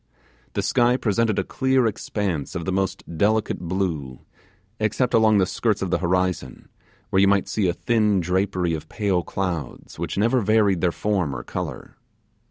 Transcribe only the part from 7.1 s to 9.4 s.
where you might see a thin drapery of pale